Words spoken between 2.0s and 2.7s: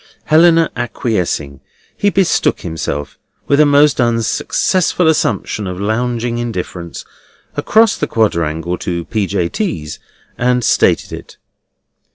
betook